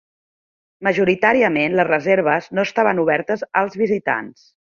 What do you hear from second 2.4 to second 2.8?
no